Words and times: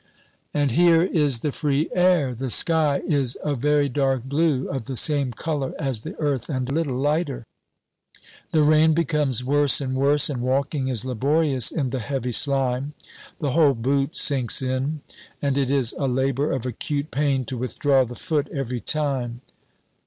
And 0.51 0.71
here 0.71 1.03
is 1.03 1.41
the 1.41 1.51
free 1.51 1.87
air! 1.93 2.33
The 2.33 2.49
sky 2.49 3.03
is 3.05 3.37
a 3.43 3.53
very 3.53 3.87
dark 3.87 4.23
blue, 4.23 4.67
of 4.67 4.85
the 4.85 4.95
same 4.95 5.31
color 5.31 5.75
as 5.77 6.01
the 6.01 6.15
earth 6.17 6.49
and 6.49 6.71
little 6.71 6.97
lighter. 6.97 7.45
The 8.51 8.63
rain 8.63 8.95
becomes 8.95 9.43
worse 9.43 9.79
and 9.79 9.93
worse, 9.95 10.27
and 10.27 10.41
walking 10.41 10.87
is 10.87 11.05
laborious 11.05 11.69
in 11.69 11.91
the 11.91 11.99
heavy 11.99 12.31
slime. 12.31 12.93
The 13.39 13.51
whole 13.51 13.75
boot 13.75 14.15
sinks 14.15 14.59
in, 14.63 15.01
and 15.39 15.55
it 15.55 15.69
is 15.69 15.93
a 15.95 16.07
labor 16.07 16.51
of 16.51 16.65
acute 16.65 17.11
pain 17.11 17.45
to 17.45 17.55
withdraw 17.55 18.03
the 18.03 18.15
foot 18.15 18.47
every 18.51 18.79
time. 18.81 19.41